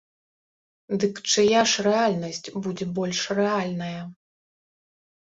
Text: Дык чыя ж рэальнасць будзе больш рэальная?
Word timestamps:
Дык 1.01 1.19
чыя 1.33 1.59
ж 1.71 1.83
рэальнасць 1.87 2.47
будзе 2.67 2.87
больш 2.99 3.19
рэальная? 3.41 4.01